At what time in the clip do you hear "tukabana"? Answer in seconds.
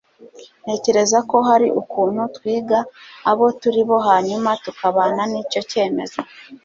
4.63-5.21